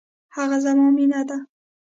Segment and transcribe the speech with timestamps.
[0.35, 1.37] هغه زما مینه ده